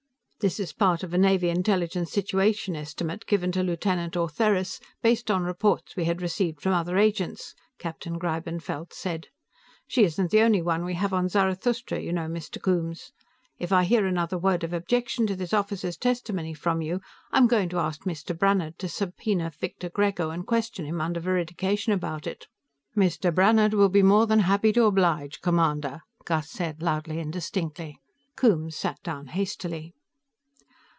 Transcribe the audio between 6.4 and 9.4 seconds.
from other agents," Captain Greibenfeld said.